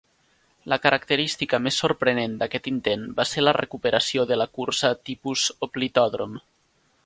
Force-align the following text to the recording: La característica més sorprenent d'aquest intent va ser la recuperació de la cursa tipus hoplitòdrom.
La 0.71 0.77
característica 0.85 1.59
més 1.65 1.77
sorprenent 1.83 2.33
d'aquest 2.39 2.69
intent 2.71 3.05
va 3.19 3.27
ser 3.33 3.45
la 3.45 3.55
recuperació 3.61 4.27
de 4.33 4.41
la 4.43 4.51
cursa 4.59 4.93
tipus 5.11 5.45
hoplitòdrom. 5.69 6.39